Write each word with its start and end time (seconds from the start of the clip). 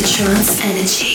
the 0.00 0.06
trance 0.06 0.60
energy. 0.60 1.07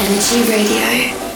Energy 0.00 0.48
Radio. 0.48 1.29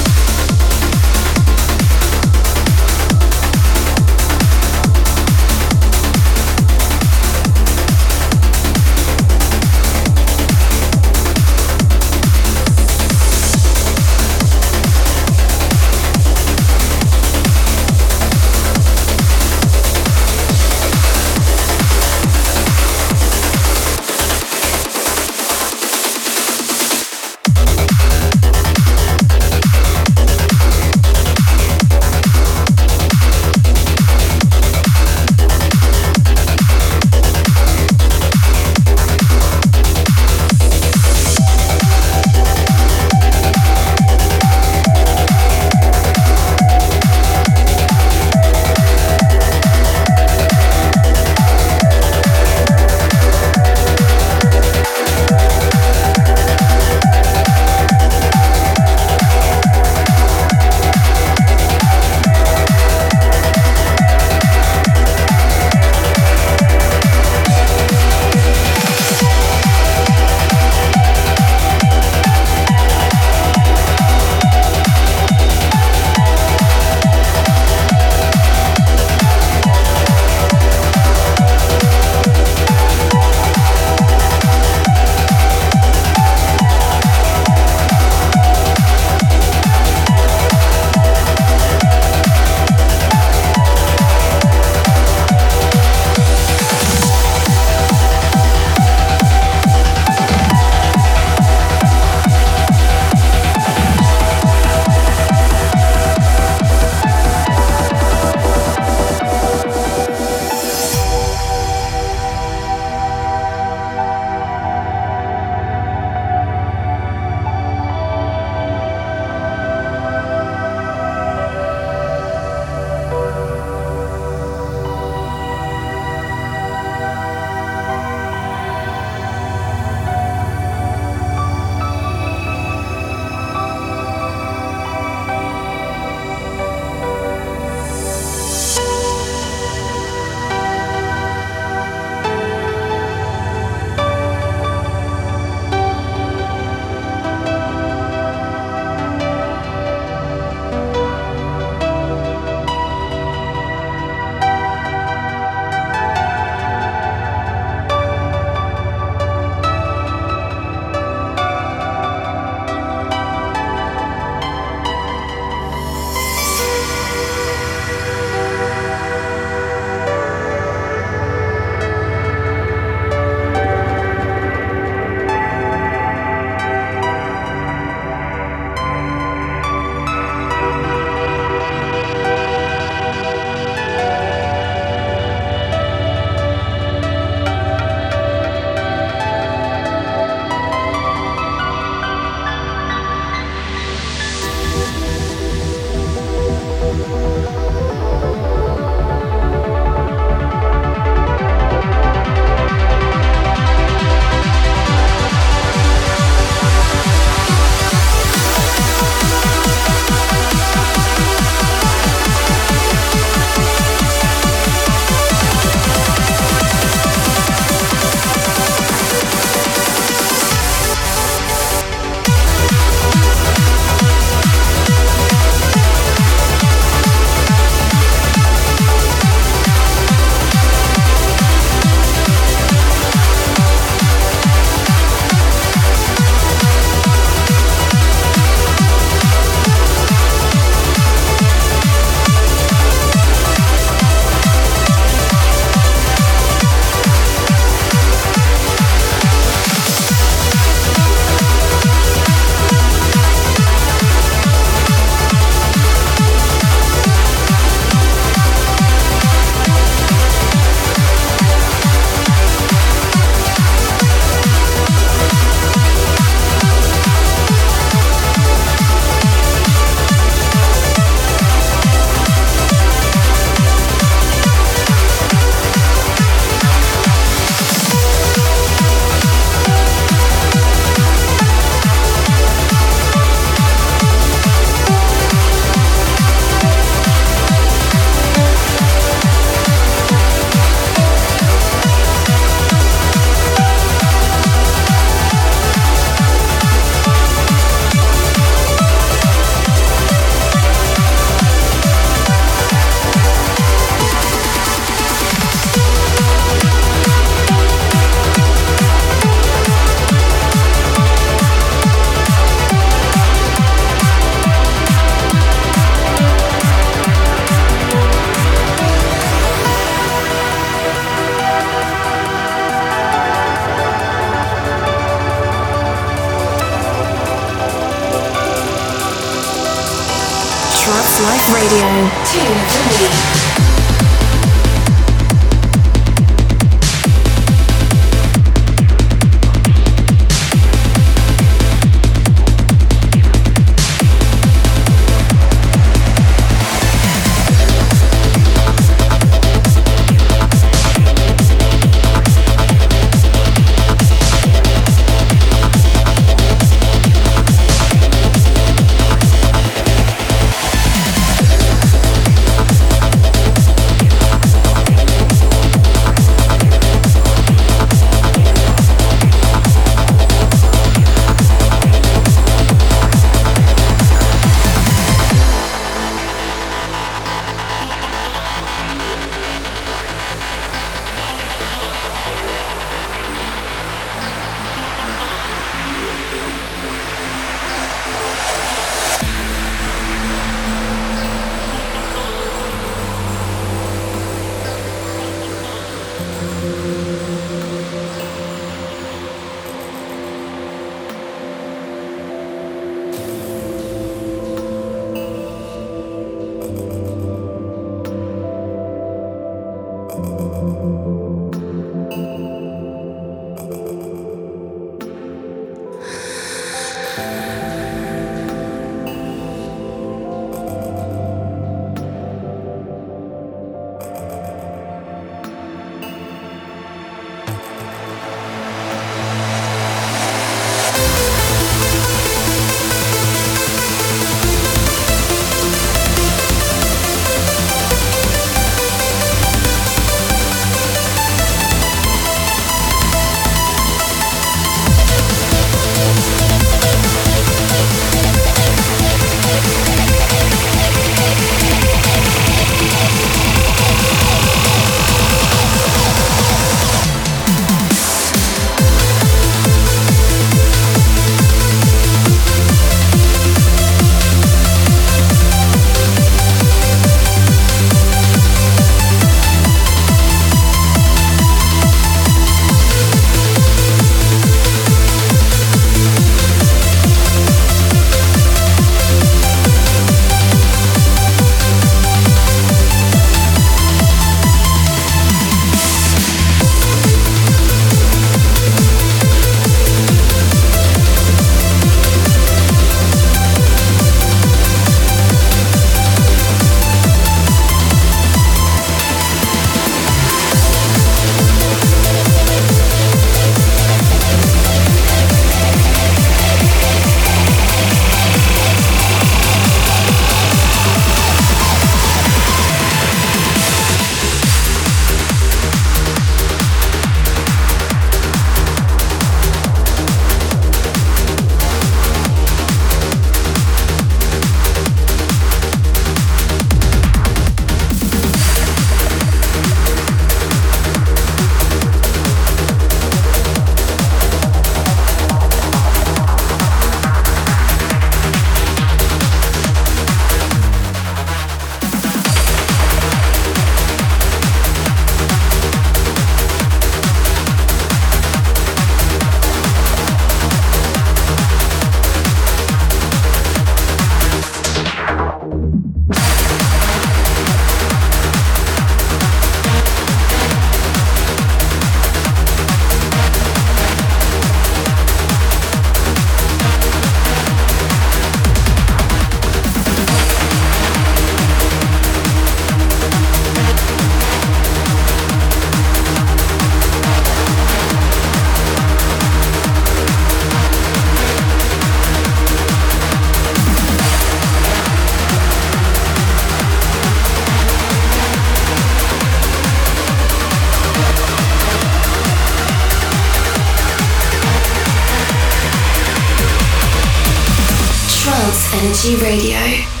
Energy 598.81 599.15
Radio. 599.17 600.00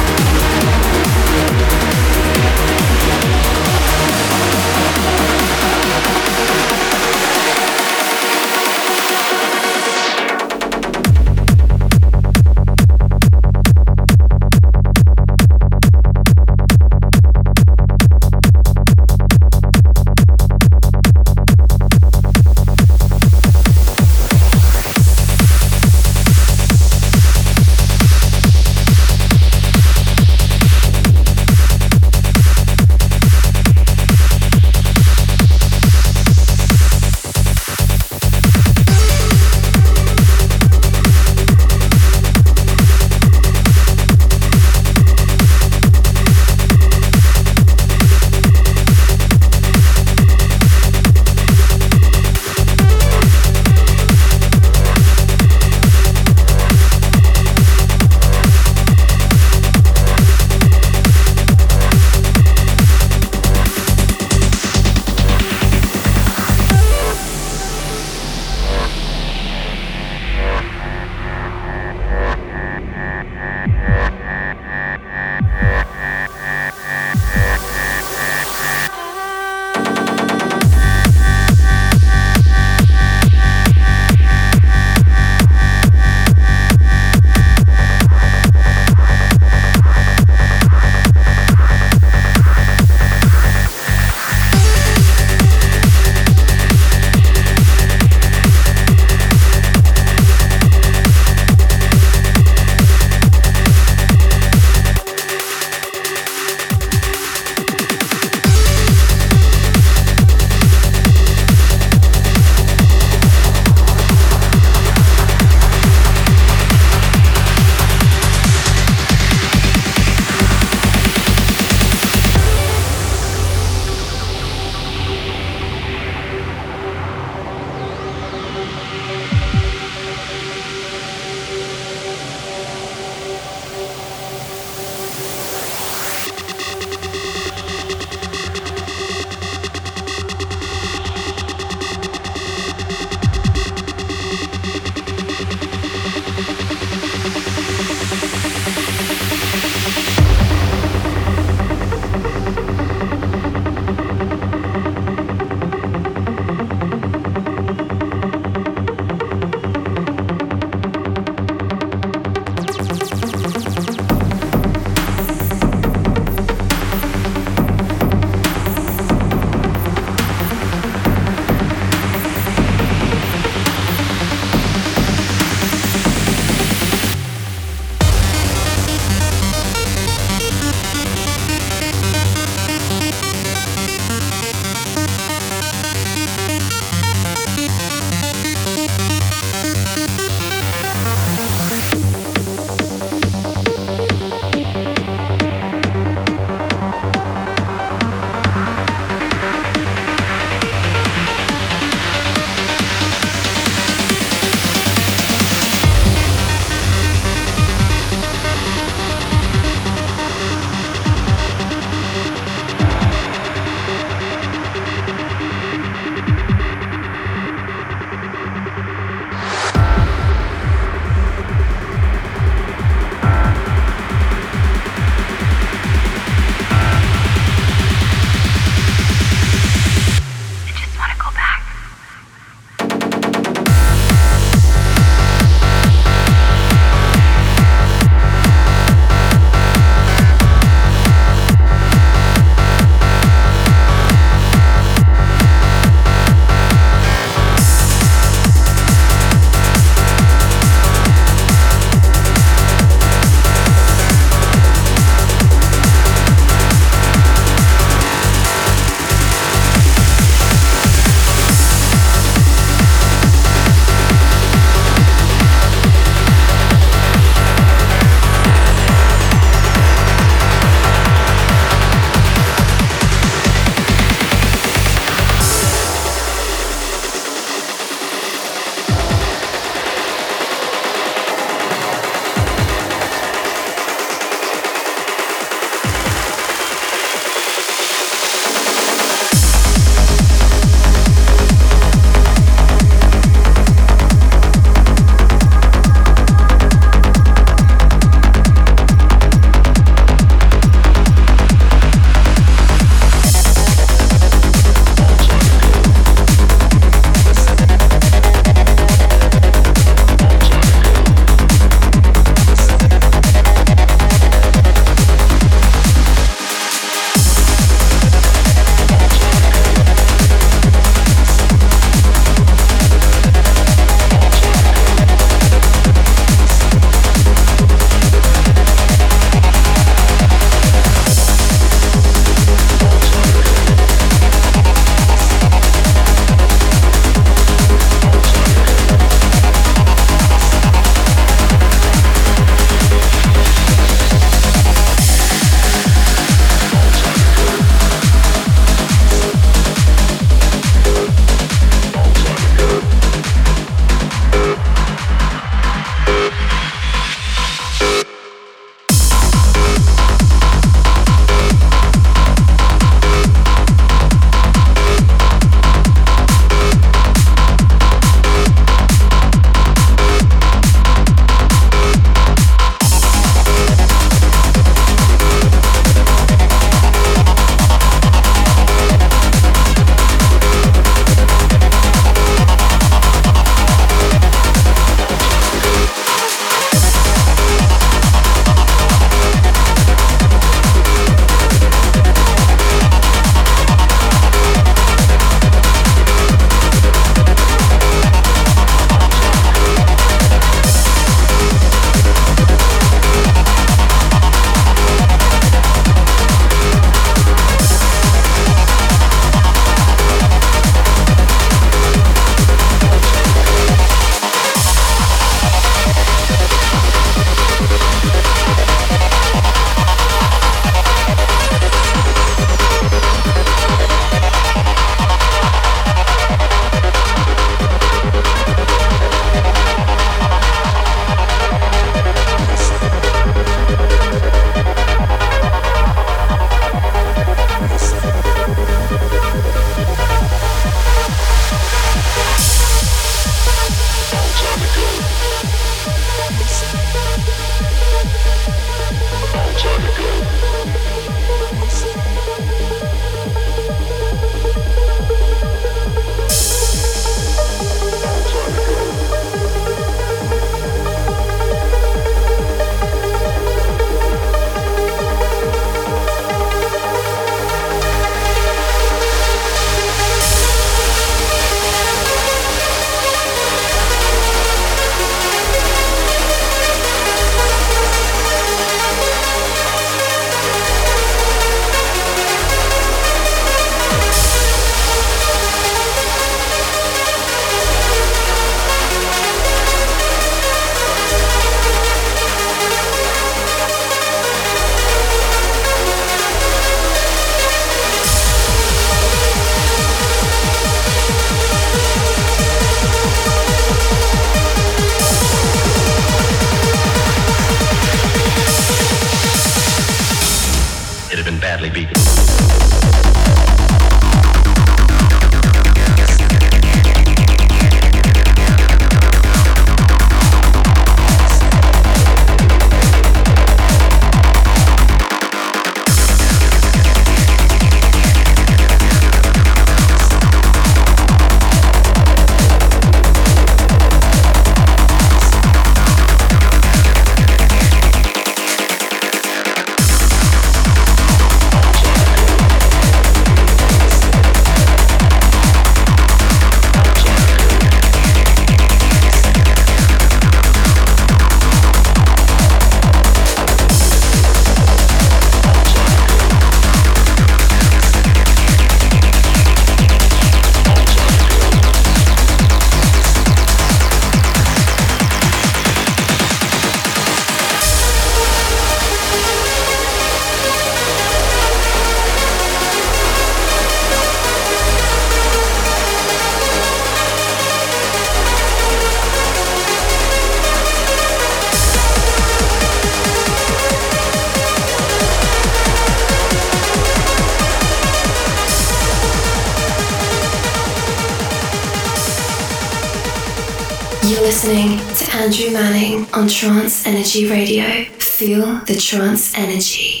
On 596.21 596.27
Trance 596.27 596.85
Energy 596.85 597.27
Radio. 597.27 597.85
Feel 597.97 598.59
the 598.65 598.75
trance 598.75 599.35
energy. 599.35 600.00